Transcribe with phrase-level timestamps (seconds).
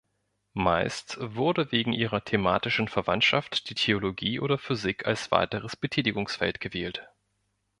[0.55, 7.07] Meist wurde wegen ihrer thematischen Verwandtschaft die Theologie oder Physik als weiteres Betätigungsfeld gewählt.